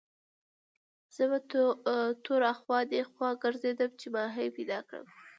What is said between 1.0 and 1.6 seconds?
زه په